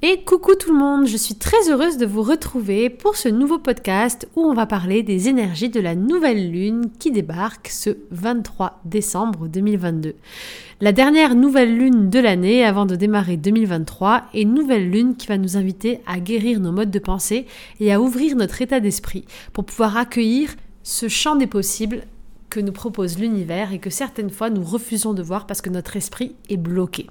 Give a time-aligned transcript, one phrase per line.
[0.00, 3.58] Et coucou tout le monde, je suis très heureuse de vous retrouver pour ce nouveau
[3.58, 8.80] podcast où on va parler des énergies de la nouvelle lune qui débarque ce 23
[8.84, 10.14] décembre 2022.
[10.80, 15.36] La dernière nouvelle lune de l'année avant de démarrer 2023 et nouvelle lune qui va
[15.36, 17.46] nous inviter à guérir nos modes de pensée
[17.80, 20.54] et à ouvrir notre état d'esprit pour pouvoir accueillir
[20.84, 22.02] ce champ des possibles
[22.50, 25.96] que nous propose l'univers et que certaines fois nous refusons de voir parce que notre
[25.96, 27.06] esprit est bloqué.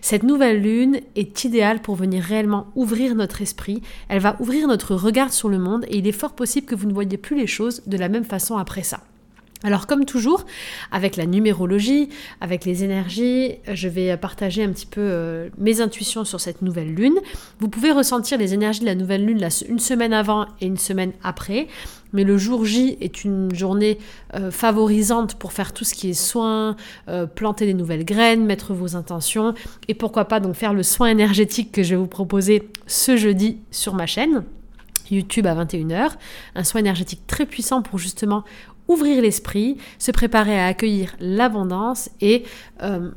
[0.00, 4.94] Cette nouvelle lune est idéale pour venir réellement ouvrir notre esprit, elle va ouvrir notre
[4.94, 7.46] regard sur le monde et il est fort possible que vous ne voyez plus les
[7.46, 9.00] choses de la même façon après ça.
[9.64, 10.46] Alors comme toujours,
[10.92, 12.08] avec la numérologie,
[12.40, 16.94] avec les énergies, je vais partager un petit peu euh, mes intuitions sur cette nouvelle
[16.94, 17.18] lune.
[17.58, 21.12] Vous pouvez ressentir les énergies de la nouvelle lune une semaine avant et une semaine
[21.24, 21.66] après,
[22.12, 23.98] mais le jour J est une journée
[24.34, 26.76] euh, favorisante pour faire tout ce qui est soin,
[27.08, 29.54] euh, planter des nouvelles graines, mettre vos intentions,
[29.88, 33.58] et pourquoi pas donc faire le soin énergétique que je vais vous proposer ce jeudi
[33.70, 34.44] sur ma chaîne.
[35.10, 36.10] YouTube à 21h,
[36.54, 38.44] un soin énergétique très puissant pour justement
[38.88, 42.44] ouvrir l'esprit, se préparer à accueillir l'abondance et
[42.82, 43.10] euh,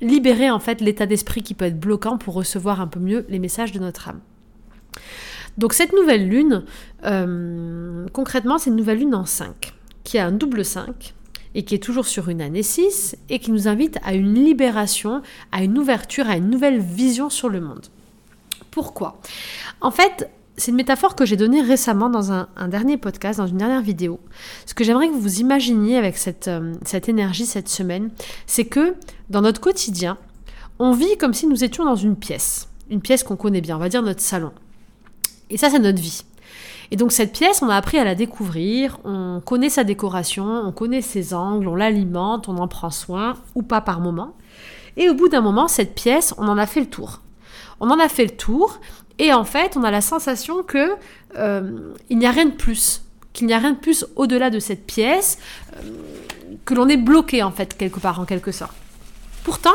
[0.00, 3.38] libérer en fait l'état d'esprit qui peut être bloquant pour recevoir un peu mieux les
[3.38, 4.20] messages de notre âme.
[5.58, 6.64] Donc cette nouvelle lune,
[7.04, 11.14] euh, concrètement, c'est une nouvelle lune en 5, qui a un double 5
[11.54, 15.22] et qui est toujours sur une année 6 et qui nous invite à une libération,
[15.52, 17.86] à une ouverture, à une nouvelle vision sur le monde.
[18.72, 19.20] Pourquoi?
[19.80, 23.58] En fait, c'est une métaphore que j'ai donnée récemment dans un, dernier podcast, dans une
[23.58, 24.20] dernière vidéo.
[24.66, 26.16] Ce que j'aimerais que vous imaginiez avec
[26.48, 28.10] euh, cette énergie cette semaine,
[28.46, 28.94] c'est que
[29.30, 30.18] dans notre quotidien,
[30.78, 32.68] on vit comme si nous étions dans une pièce.
[32.90, 34.52] Une pièce qu'on connaît bien, on va dire notre salon.
[35.50, 36.22] Et ça, c'est notre vie.
[36.90, 40.72] Et donc cette pièce, on a appris à la découvrir, on connaît sa décoration, on
[40.72, 44.36] connaît ses angles, on l'alimente, on en prend soin, ou pas par moment.
[44.96, 47.20] Et au bout d'un moment, cette pièce, on en a fait le tour.
[47.80, 48.78] On en a fait le tour,
[49.18, 50.92] et en fait, on a la sensation que
[51.36, 54.58] euh, il n'y a rien de plus, qu'il n'y a rien de plus au-delà de
[54.58, 55.38] cette pièce,
[55.76, 55.90] euh,
[56.64, 58.74] que l'on est bloqué en fait quelque part en quelque sorte.
[59.42, 59.74] Pourtant,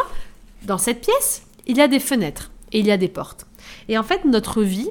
[0.63, 3.45] dans cette pièce, il y a des fenêtres et il y a des portes.
[3.87, 4.89] Et en fait, notre vie,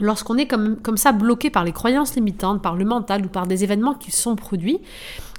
[0.00, 3.64] lorsqu'on est comme, ça bloqué par les croyances limitantes, par le mental ou par des
[3.64, 4.80] événements qui sont produits,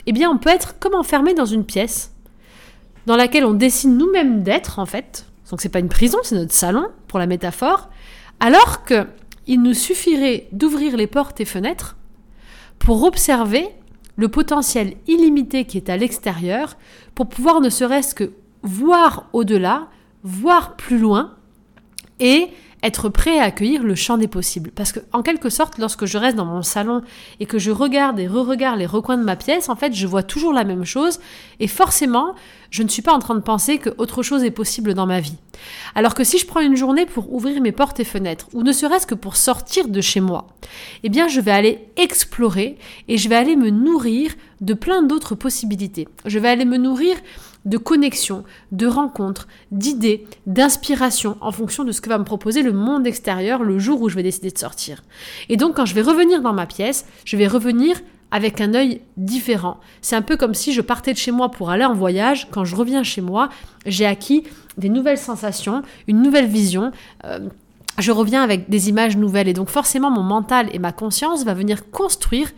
[0.06, 2.14] eh bien, on peut être comme enfermé dans une pièce
[3.06, 5.26] dans laquelle on décide nous-mêmes d'être en fait.
[5.50, 7.90] Donc c'est pas une prison, c'est notre salon pour la métaphore.
[8.40, 9.06] Alors que
[9.48, 11.98] il nous suffirait d'ouvrir les portes et fenêtres
[12.80, 13.68] pour observer
[14.16, 16.78] le potentiel illimité qui est à l'extérieur,
[17.16, 18.32] pour pouvoir ne serait-ce que
[18.64, 19.88] voir au-delà,
[20.24, 21.36] voir plus loin
[22.20, 22.50] et
[22.84, 24.72] être prêt à accueillir le champ des possibles.
[24.72, 27.02] Parce que, en quelque sorte, lorsque je reste dans mon salon
[27.40, 30.24] et que je regarde et re-regarde les recoins de ma pièce, en fait, je vois
[30.24, 31.20] toujours la même chose
[31.60, 32.36] et forcément,
[32.72, 35.20] je ne suis pas en train de penser que autre chose est possible dans ma
[35.20, 35.38] vie.
[35.94, 38.72] Alors que si je prends une journée pour ouvrir mes portes et fenêtres, ou ne
[38.72, 40.48] serait-ce que pour sortir de chez moi,
[41.04, 42.78] eh bien, je vais aller explorer
[43.08, 46.08] et je vais aller me nourrir de plein d'autres possibilités.
[46.26, 47.16] Je vais aller me nourrir
[47.66, 52.74] de connexion, de rencontres, d'idées, d'inspiration en fonction de ce que va me proposer le
[52.74, 55.04] monde extérieur le jour où je vais décider de sortir.
[55.50, 57.98] Et donc quand je vais revenir dans ma pièce, je vais revenir
[58.32, 59.78] avec un œil différent.
[60.02, 62.48] C'est un peu comme si je partais de chez moi pour aller en voyage.
[62.50, 63.50] Quand je reviens chez moi,
[63.86, 64.44] j'ai acquis
[64.78, 66.92] des nouvelles sensations, une nouvelle vision.
[67.26, 67.40] Euh,
[68.00, 71.54] je reviens avec des images nouvelles et donc forcément mon mental et ma conscience va
[71.54, 72.50] venir construire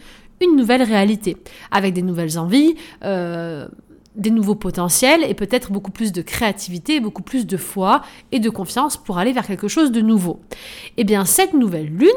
[0.41, 1.37] une nouvelle réalité
[1.71, 3.67] avec des nouvelles envies, euh,
[4.15, 8.49] des nouveaux potentiels et peut-être beaucoup plus de créativité, beaucoup plus de foi et de
[8.49, 10.39] confiance pour aller vers quelque chose de nouveau.
[10.97, 12.09] Eh bien, cette nouvelle lune,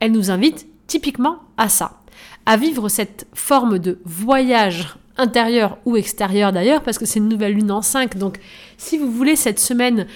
[0.00, 2.00] elle nous invite typiquement à ça,
[2.44, 7.52] à vivre cette forme de voyage intérieur ou extérieur d'ailleurs, parce que c'est une nouvelle
[7.52, 8.16] lune en 5.
[8.16, 8.38] Donc,
[8.76, 10.06] si vous voulez cette semaine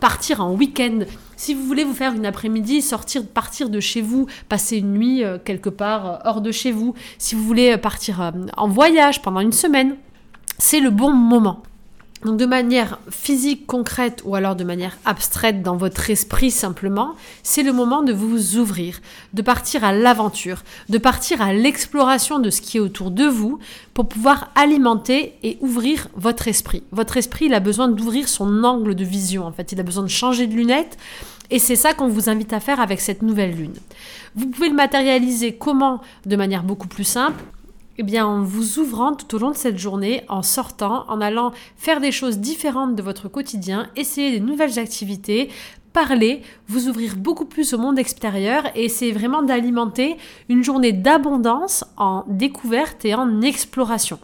[0.00, 1.00] partir en week-end,
[1.36, 5.22] si vous voulez vous faire une après-midi, sortir, partir de chez vous, passer une nuit
[5.22, 9.22] euh, quelque part euh, hors de chez vous, si vous voulez partir euh, en voyage
[9.22, 9.96] pendant une semaine,
[10.58, 11.62] c'est le bon moment.
[12.24, 17.72] De manière physique, concrète ou alors de manière abstraite dans votre esprit simplement, c'est le
[17.72, 19.00] moment de vous ouvrir,
[19.34, 23.58] de partir à l'aventure, de partir à l'exploration de ce qui est autour de vous
[23.92, 26.82] pour pouvoir alimenter et ouvrir votre esprit.
[26.90, 30.02] Votre esprit, il a besoin d'ouvrir son angle de vision en fait, il a besoin
[30.02, 30.96] de changer de lunettes
[31.50, 33.74] et c'est ça qu'on vous invite à faire avec cette nouvelle lune.
[34.34, 36.00] Vous pouvez le matérialiser comment?
[36.24, 37.44] De manière beaucoup plus simple
[37.98, 41.52] eh bien, en vous ouvrant tout au long de cette journée, en sortant, en allant
[41.76, 45.48] faire des choses différentes de votre quotidien, essayer des nouvelles activités,
[45.92, 50.18] parler, vous ouvrir beaucoup plus au monde extérieur et essayer vraiment d'alimenter
[50.50, 54.18] une journée d'abondance en découverte et en exploration.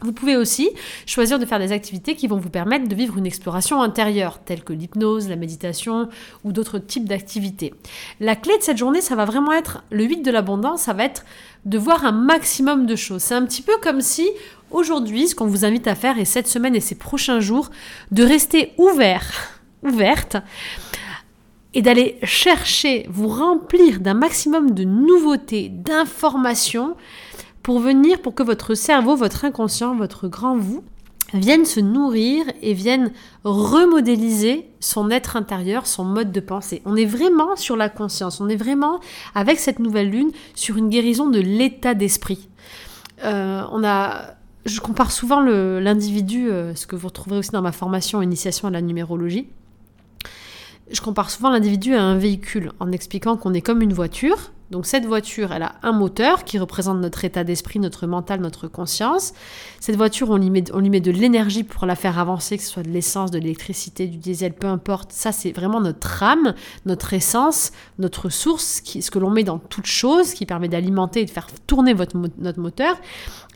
[0.00, 0.70] Vous pouvez aussi
[1.06, 4.62] choisir de faire des activités qui vont vous permettre de vivre une exploration intérieure, telle
[4.62, 6.08] que l'hypnose, la méditation
[6.44, 7.74] ou d'autres types d'activités.
[8.20, 11.04] La clé de cette journée, ça va vraiment être, le 8 de l'abondance, ça va
[11.04, 11.24] être
[11.64, 13.22] de voir un maximum de choses.
[13.22, 14.28] C'est un petit peu comme si
[14.70, 17.70] aujourd'hui, ce qu'on vous invite à faire, et cette semaine et ces prochains jours,
[18.12, 19.32] de rester ouvert,
[19.82, 20.36] ouverte,
[21.74, 26.96] et d'aller chercher, vous remplir d'un maximum de nouveautés, d'informations,
[27.62, 30.82] pour venir, pour que votre cerveau, votre inconscient, votre grand vous,
[31.34, 33.12] viennent se nourrir et viennent
[33.44, 36.80] remodéliser son être intérieur, son mode de pensée.
[36.84, 39.00] On est vraiment sur la conscience, on est vraiment,
[39.34, 42.48] avec cette nouvelle lune, sur une guérison de l'état d'esprit.
[43.24, 44.34] Euh, on a,
[44.64, 48.70] je compare souvent l'individu, euh, ce que vous retrouverez aussi dans ma formation Initiation à
[48.70, 49.48] la numérologie,
[50.90, 54.52] je compare souvent l'individu à un véhicule en expliquant qu'on est comme une voiture.
[54.70, 58.68] Donc cette voiture, elle a un moteur qui représente notre état d'esprit, notre mental, notre
[58.68, 59.32] conscience.
[59.80, 62.90] Cette voiture, on lui met, de l'énergie pour la faire avancer, que ce soit de
[62.90, 65.12] l'essence, de l'électricité, du diesel, peu importe.
[65.12, 66.54] Ça, c'est vraiment notre âme,
[66.84, 71.20] notre essence, notre source, qui, ce que l'on met dans toute chose, qui permet d'alimenter
[71.20, 72.96] et de faire tourner notre moteur.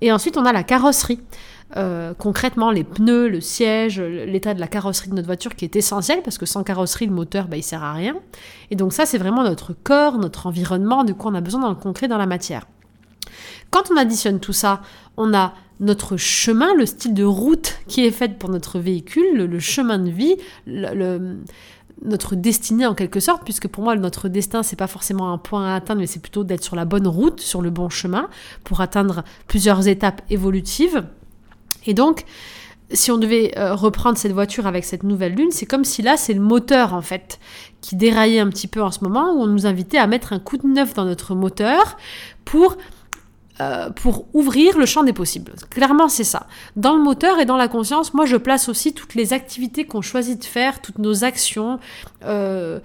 [0.00, 1.20] Et ensuite, on a la carrosserie.
[1.76, 5.74] Euh, concrètement les pneus, le siège, l'état de la carrosserie de notre voiture qui est
[5.74, 8.16] essentiel parce que sans carrosserie le moteur bah, il sert à rien.
[8.70, 11.70] Et donc ça c'est vraiment notre corps, notre environnement, de quoi on a besoin dans
[11.70, 12.66] le concret, dans la matière.
[13.70, 14.82] Quand on additionne tout ça,
[15.16, 19.58] on a notre chemin, le style de route qui est fait pour notre véhicule, le,
[19.58, 20.36] chemin de vie,
[22.04, 25.72] notre destinée en quelque sorte, puisque pour moi notre destin c'est pas forcément un point
[25.72, 28.28] à atteindre, mais c'est plutôt d'être sur la bonne route, sur le bon chemin,
[28.62, 31.02] pour atteindre plusieurs étapes évolutives.
[31.86, 32.24] Et donc,
[32.94, 36.16] si on devait euh, reprendre cette voiture avec cette nouvelle lune, c'est comme si là,
[36.16, 37.38] c'est le moteur en fait
[37.80, 40.38] qui déraillait un petit peu en ce moment, où on nous invitait à mettre un
[40.38, 41.96] coup de neuf dans notre moteur
[42.44, 42.76] pour,
[43.60, 45.52] euh, pour ouvrir le champ des possibles.
[45.70, 46.46] Clairement, c'est ça.
[46.76, 50.02] Dans le moteur et dans la conscience, moi, je place aussi toutes les activités qu'on
[50.02, 51.80] choisit de faire, toutes nos actions,
[52.24, 52.78] euh,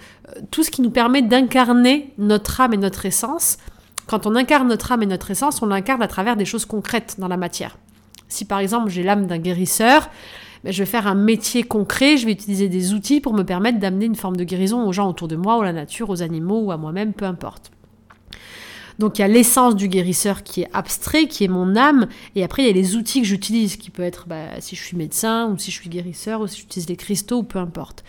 [0.52, 3.58] tout ce qui nous permet d'incarner notre âme et notre essence.
[4.08, 7.16] Quand on incarne notre âme et notre essence, on l'incarne à travers des choses concrètes
[7.20, 7.78] dans la matière.
[8.28, 10.10] Si par exemple j'ai l'âme d'un guérisseur,
[10.64, 13.80] ben, je vais faire un métier concret, je vais utiliser des outils pour me permettre
[13.80, 16.22] d'amener une forme de guérison aux gens autour de moi, ou à la nature, aux
[16.22, 17.72] animaux ou à moi-même, peu importe.
[19.00, 22.44] Donc il y a l'essence du guérisseur qui est abstrait, qui est mon âme, et
[22.44, 24.98] après il y a les outils que j'utilise, qui peut être bah, si je suis
[24.98, 28.04] médecin, ou si je suis guérisseur, ou si j'utilise les cristaux, ou peu importe.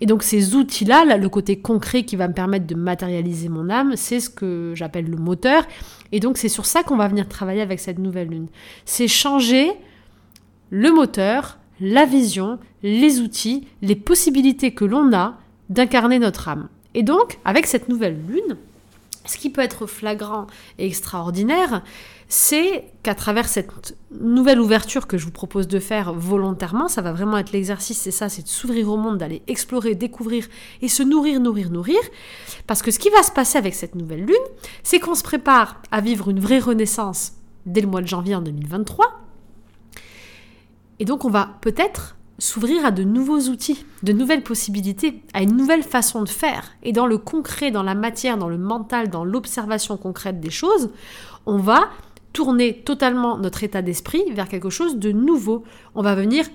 [0.00, 3.96] Et donc ces outils-là, le côté concret qui va me permettre de matérialiser mon âme,
[3.96, 5.64] c'est ce que j'appelle le moteur.
[6.12, 8.48] Et donc c'est sur ça qu'on va venir travailler avec cette nouvelle lune.
[8.84, 9.72] C'est changer
[10.70, 16.68] le moteur, la vision, les outils, les possibilités que l'on a d'incarner notre âme.
[16.94, 18.56] Et donc, avec cette nouvelle lune,
[19.28, 20.46] ce qui peut être flagrant
[20.78, 21.82] et extraordinaire,
[22.28, 27.12] c'est qu'à travers cette nouvelle ouverture que je vous propose de faire volontairement, ça va
[27.12, 30.46] vraiment être l'exercice, c'est ça, c'est de s'ouvrir au monde, d'aller explorer, découvrir
[30.82, 32.00] et se nourrir, nourrir, nourrir.
[32.66, 34.36] Parce que ce qui va se passer avec cette nouvelle lune,
[34.82, 37.32] c'est qu'on se prépare à vivre une vraie renaissance
[37.64, 39.06] dès le mois de janvier en 2023.
[40.98, 45.56] Et donc on va peut-être s'ouvrir à de nouveaux outils, de nouvelles possibilités, à une
[45.56, 46.72] nouvelle façon de faire.
[46.82, 50.90] Et dans le concret, dans la matière, dans le mental, dans l'observation concrète des choses,
[51.46, 51.88] on va
[52.32, 55.64] tourner totalement notre état d'esprit vers quelque chose de nouveau.
[55.94, 56.46] On va venir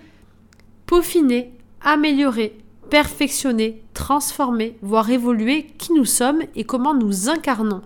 [0.86, 1.52] peaufiner,
[1.82, 2.58] améliorer,
[2.90, 7.82] perfectionner, transformer, voire évoluer qui nous sommes et comment nous incarnons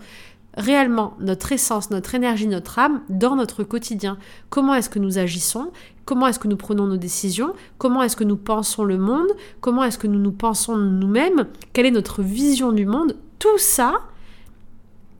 [0.57, 4.17] réellement notre essence, notre énergie, notre âme dans notre quotidien.
[4.49, 5.71] Comment est-ce que nous agissons
[6.07, 7.53] Comment est-ce que nous prenons nos décisions?
[7.77, 9.27] Comment est-ce que nous pensons le monde?
[9.59, 11.47] Comment est-ce que nous nous pensons nous-mêmes?
[11.73, 13.17] Quelle est notre vision du monde?
[13.39, 13.99] Tout ça,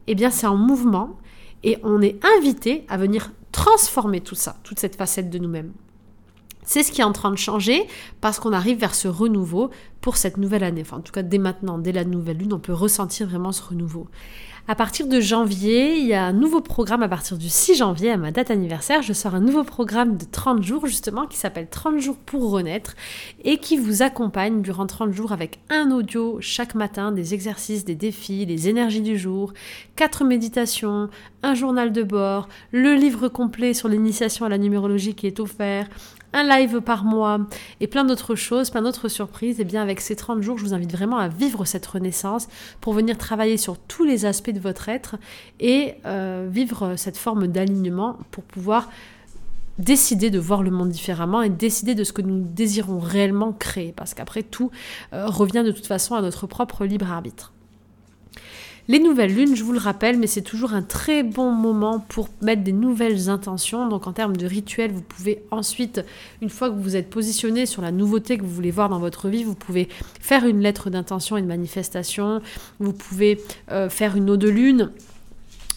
[0.08, 1.17] eh bien, c'est en mouvement
[1.65, 5.74] et on est invité à venir transformer tout ça, toute cette facette de nous-mêmes.
[6.68, 7.88] C'est ce qui est en train de changer
[8.20, 9.72] parce qu'on arrive vers ce renouveau
[10.02, 10.82] pour cette nouvelle année.
[10.82, 13.64] Enfin, en tout cas, dès maintenant, dès la nouvelle lune, on peut ressentir vraiment ce
[13.64, 14.08] renouveau.
[14.70, 18.12] À partir de janvier, il y a un nouveau programme à partir du 6 janvier,
[18.12, 19.02] à ma date anniversaire.
[19.02, 22.94] Je sors un nouveau programme de 30 jours, justement, qui s'appelle 30 jours pour renaître
[23.46, 27.96] et qui vous accompagne durant 30 jours avec un audio chaque matin, des exercices, des
[27.96, 29.54] défis, les énergies du jour,
[29.96, 31.10] quatre méditations,
[31.44, 35.88] un journal de bord, le livre complet sur l'initiation à la numérologie qui est offert,
[36.38, 37.39] un live par mois
[37.79, 40.63] et plein d'autres choses, plein d'autres surprises, et eh bien avec ces 30 jours, je
[40.63, 42.48] vous invite vraiment à vivre cette renaissance
[42.79, 45.15] pour venir travailler sur tous les aspects de votre être
[45.60, 48.89] et euh, vivre cette forme d'alignement pour pouvoir
[49.79, 53.94] décider de voir le monde différemment et décider de ce que nous désirons réellement créer,
[53.96, 54.72] parce qu'après tout
[55.13, 57.53] euh, revient de toute façon à notre propre libre arbitre.
[58.89, 62.29] Les nouvelles lunes, je vous le rappelle, mais c'est toujours un très bon moment pour
[62.41, 63.89] mettre des nouvelles intentions.
[63.89, 66.06] Donc en termes de rituel, vous pouvez ensuite,
[66.41, 69.27] une fois que vous êtes positionné sur la nouveauté que vous voulez voir dans votre
[69.27, 69.89] vie, vous pouvez
[70.22, 72.41] faire une lettre d'intention et de manifestation.
[72.79, 73.41] Vous pouvez
[73.72, 74.91] euh, faire une eau de lune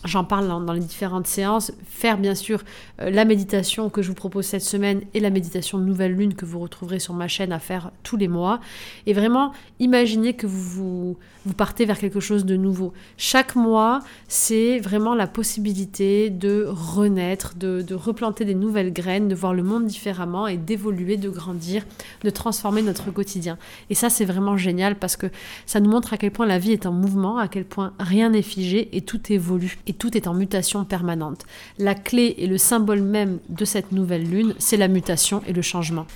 [0.04, 1.72] J'en parle dans, les différentes séances.
[1.86, 2.62] Faire bien sûr
[3.02, 6.46] euh, la méditation que je vous propose cette semaine et la méditation nouvelle lune que
[6.46, 8.60] vous retrouverez sur ma chaîne à faire tous les mois.
[9.04, 12.94] Et vraiment, imaginez que vous, vous, partez vers quelque chose de nouveau.
[13.18, 19.52] Chaque mois, c'est vraiment la possibilité de renaître, de replanter des nouvelles graines, de voir
[19.52, 21.84] le monde différemment et d'évoluer, de grandir,
[22.24, 23.58] de transformer notre quotidien.
[23.90, 25.26] Et ça, c'est vraiment génial parce que
[25.66, 28.30] ça nous montre à quel point la vie est en mouvement, à quel point rien
[28.30, 31.44] n'est figé et tout évolue et tout est en mutation permanente.
[31.78, 35.62] La clé et le symbole même de cette nouvelle lune, c'est la mutation et le
[35.62, 36.06] changement.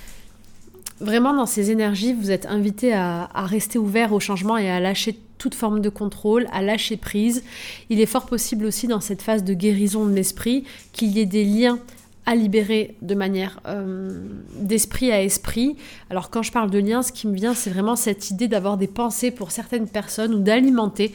[1.01, 5.19] Vraiment, dans ces énergies, vous êtes invité à, rester ouvert au changement et à lâcher
[5.37, 7.43] toute forme de contrôle, à lâcher prise.
[7.89, 10.63] Il est fort possible aussi dans cette phase de guérison de l'esprit
[10.93, 11.79] qu'il y ait des liens
[12.25, 14.27] à libérer de manière euh,
[14.59, 15.75] d'esprit à esprit.
[16.09, 18.77] Alors quand je parle de liens, ce qui me vient, c'est vraiment cette idée d'avoir
[18.77, 21.13] des pensées pour certaines personnes ou d'alimenter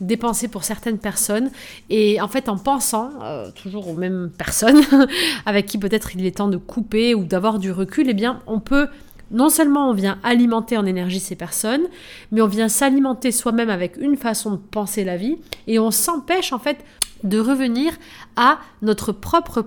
[0.00, 1.50] dépenser pour certaines personnes.
[1.90, 4.80] Et en fait, en pensant euh, toujours aux mêmes personnes
[5.46, 8.60] avec qui peut-être il est temps de couper ou d'avoir du recul, eh bien, on
[8.60, 8.88] peut
[9.30, 11.84] non seulement on vient alimenter en énergie ces personnes,
[12.32, 15.36] mais on vient s'alimenter soi-même avec une façon de penser la vie
[15.66, 16.78] et on s'empêche en fait
[17.22, 17.92] de revenir
[18.36, 19.66] à notre propre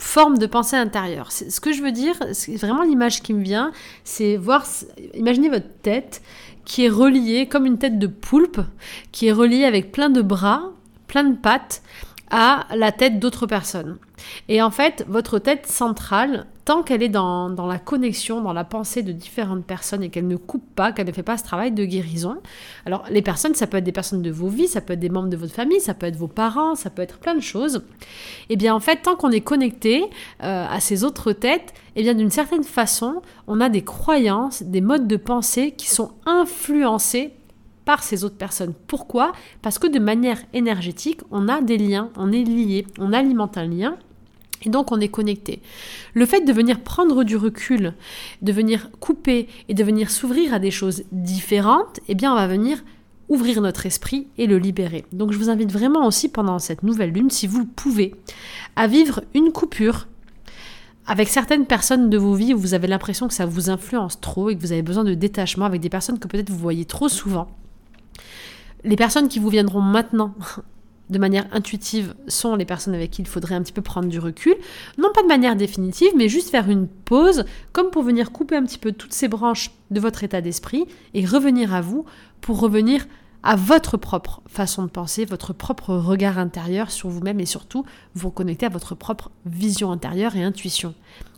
[0.00, 1.30] forme de pensée intérieure.
[1.30, 2.14] Ce que je veux dire,
[2.56, 3.70] vraiment l'image qui me vient,
[4.02, 4.64] c'est voir,
[5.14, 6.22] imaginez votre tête
[6.64, 8.60] qui est reliée comme une tête de poulpe,
[9.12, 10.72] qui est reliée avec plein de bras,
[11.06, 11.82] plein de pattes,
[12.30, 13.98] à la tête d'autres personnes.
[14.48, 19.02] Et en fait, votre tête centrale, tant qu'elle est dans, la connexion, dans la pensée
[19.02, 21.84] de différentes personnes et qu'elle ne coupe pas, qu'elle ne fait pas ce travail de
[21.84, 22.36] guérison.
[22.86, 25.08] Alors, les personnes, ça peut être des personnes de vos vies, ça peut être des
[25.08, 27.76] membres de votre famille, ça peut être vos parents, ça peut être plein de choses.
[28.48, 30.04] Et eh bien, en fait, tant qu'on est connecté
[30.42, 34.62] euh, à ces autres têtes, et eh bien, d'une certaine façon, on a des croyances,
[34.62, 37.32] des modes de pensée qui sont influencés
[37.90, 38.72] par ces autres personnes.
[38.86, 39.32] Pourquoi?
[39.62, 43.66] Parce que de manière énergétique, on a des liens, on est lié, on alimente un
[43.66, 43.96] lien.
[44.62, 45.60] Et donc on est connecté.
[46.14, 47.94] Le fait de venir prendre du recul,
[48.42, 52.46] de venir couper et de venir s'ouvrir à des choses différentes, eh bien on va
[52.46, 52.84] venir
[53.28, 55.04] ouvrir notre esprit et le libérer.
[55.10, 58.14] Donc je vous invite vraiment aussi pendant cette nouvelle lune, si vous pouvez,
[58.76, 60.06] à vivre une coupure
[61.08, 64.48] avec certaines personnes de vos vies où vous avez l'impression que ça vous influence trop
[64.48, 67.08] et que vous avez besoin de détachement avec des personnes que peut-être vous voyez trop
[67.08, 67.48] souvent.
[68.84, 70.34] Les personnes qui vous viendront maintenant
[71.10, 74.18] de manière intuitive sont les personnes avec qui il faudrait un petit peu prendre du
[74.18, 74.54] recul.
[74.96, 78.64] Non pas de manière définitive, mais juste faire une pause, comme pour venir couper un
[78.64, 82.04] petit peu toutes ces branches de votre état d'esprit et revenir à vous
[82.40, 83.06] pour revenir
[83.42, 87.84] à votre propre façon de penser, votre propre regard intérieur sur vous-même et surtout
[88.14, 90.94] vous connecter à votre propre vision intérieure et intuition.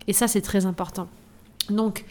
[0.08, 1.08] Et ça, c'est très important.
[1.70, 2.04] Donc,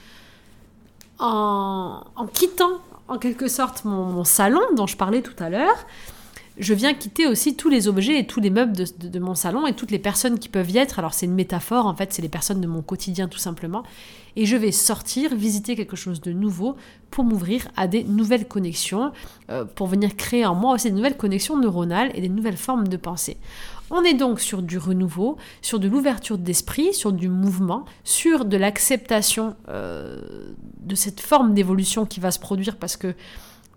[1.19, 2.79] en, en quittant
[3.11, 5.85] en quelque sorte mon, salon dont je parlais tout à l'heure,
[6.57, 9.73] je viens quitter aussi tous les objets et tous les meubles de, mon salon et
[9.73, 10.97] toutes les personnes qui peuvent y être.
[10.97, 13.83] Alors c'est une métaphore, en fait, c'est les personnes de mon quotidien tout simplement.
[14.37, 16.77] Et je vais sortir, visiter quelque chose de nouveau
[17.09, 19.11] pour m'ouvrir à des nouvelles connexions,
[19.49, 22.87] euh, pour venir créer en moi aussi des nouvelles connexions neuronales et des nouvelles formes
[22.87, 23.35] de pensée.
[23.93, 28.55] On est donc sur du renouveau, sur de l'ouverture d'esprit, sur du mouvement, sur de
[28.55, 33.13] l'acceptation euh, de cette forme d'évolution qui va se produire parce que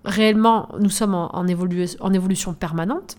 [0.05, 3.17] réellement nous sommes en, évolution permanente.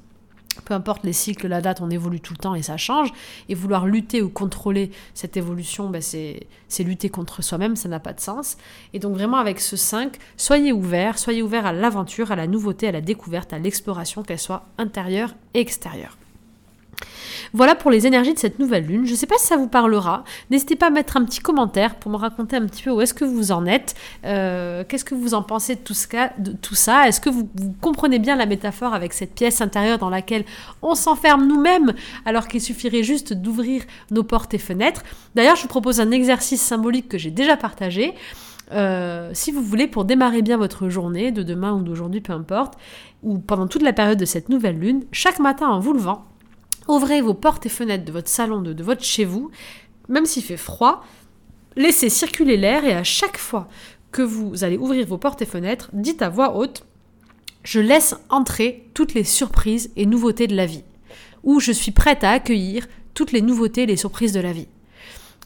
[0.64, 3.12] Peu importe les cycles, la date, on évolue tout le temps et ça change.
[3.50, 6.48] Et vouloir lutter ou contrôler cette évolution, ben c'est
[6.80, 8.56] lutter contre soi-même, ça n'a pas de sens.
[8.94, 12.88] Et donc vraiment avec ce 5, soyez ouverts, soyez ouverts à l'aventure, à la nouveauté,
[12.88, 16.18] à la découverte, à l'exploration, qu'elle soit intérieure et extérieure.
[17.54, 19.06] Voilà pour les énergies de cette nouvelle lune.
[19.06, 20.24] Je ne sais pas si ça vous parlera.
[20.50, 23.14] N'hésitez pas à mettre un petit commentaire pour me raconter un petit peu où est-ce
[23.14, 23.96] que vous en êtes.
[24.26, 25.94] Euh, qu'est-ce que vous en pensez de tout,
[26.76, 27.08] ça?
[27.08, 27.50] Est-ce que vous,
[27.82, 30.46] comprenez bien la métaphore avec cette pièce intérieure dans laquelle
[30.82, 31.94] on s'enferme nous-mêmes
[32.26, 35.04] alors qu'il suffirait juste d'ouvrir nos portes et fenêtres?
[35.36, 38.14] D'ailleurs, je vous propose un exercice symbolique que j'ai déjà partagé.
[38.72, 42.74] Euh, si vous voulez, pour démarrer bien votre journée, de demain ou d'aujourd'hui, peu importe,
[43.24, 46.26] ou pendant toute la période de cette nouvelle lune, chaque matin en vous levant,
[46.88, 49.50] Ouvrez vos portes et fenêtres de votre salon, de, votre chez vous,
[50.08, 51.04] même s'il fait froid,
[51.76, 53.68] laissez circuler l'air et à chaque fois
[54.12, 56.86] que vous allez ouvrir vos portes et fenêtres, dites à voix haute
[57.64, 60.84] Je laisse entrer toutes les surprises et nouveautés de la vie,
[61.44, 64.68] ou je suis prête à accueillir toutes les nouveautés et les surprises de la vie.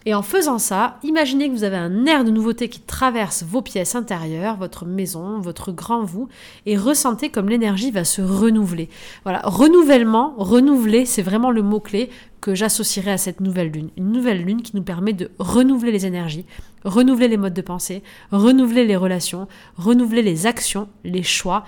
[0.06, 3.62] Et en faisant ça, imaginez que vous avez un air de nouveauté qui traverse vos
[3.62, 6.30] pièces intérieures, votre maison, votre grand vous,
[6.66, 8.90] et ressentez comme l'énergie va se renouveler.
[9.24, 13.90] Voilà, renouvellement, renouveler, c'est vraiment le mot-clé que j'associerai à cette nouvelle lune.
[13.98, 16.46] Une nouvelle lune qui nous permet de renouveler les énergies,
[16.86, 18.02] renouveler les modes de pensée,
[18.32, 21.66] renouveler les relations, renouveler les actions, les choix,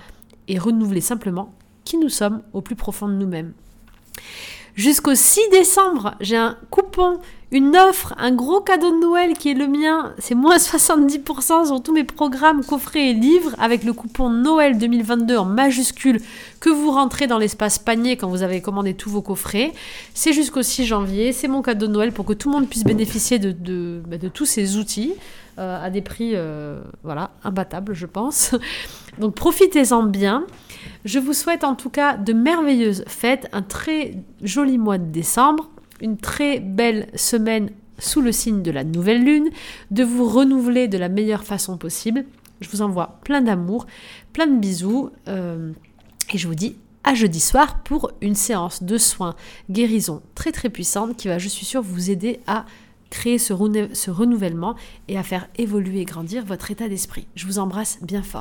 [0.48, 3.52] et renouveler simplement qui nous sommes au plus profond de nous-mêmes.
[4.74, 7.20] Jusqu'au 6 décembre, j'ai un coupon,
[7.52, 10.14] une offre, un gros cadeau de Noël qui est le mien.
[10.18, 15.36] C'est moins 70% sur tous mes programmes, coffrets et livres avec le coupon Noël 2022
[15.36, 16.18] en majuscule
[16.60, 19.74] que vous rentrez dans l'espace panier quand vous avez commandé tous vos coffrets.
[20.14, 21.32] C'est jusqu'au 6 janvier.
[21.32, 24.46] C'est mon cadeau de Noël pour que tout le monde puisse bénéficier de, bah, tous
[24.46, 25.12] ces outils
[25.58, 28.54] euh, à des prix euh, voilà, imbattables, je pense.
[29.18, 30.46] Donc profitez-en bien.
[31.04, 35.68] Je vous souhaite en tout cas de merveilleuses fêtes, un très joli mois de décembre,
[36.02, 39.50] une très belle semaine sous le signe de la nouvelle lune,
[39.90, 42.24] de vous renouveler de la meilleure façon possible.
[42.60, 43.86] Je vous envoie plein d'amour,
[44.32, 45.72] plein de bisous euh,
[46.32, 49.34] et je vous dis à jeudi soir pour une séance de soins
[49.70, 52.64] guérison très très puissante qui va, je suis sûre, vous aider à
[53.10, 53.54] créer ce,
[53.92, 54.74] ce renouvellement
[55.08, 57.26] et à faire évoluer et grandir votre état d'esprit.
[57.34, 58.40] Je vous embrasse bien fort.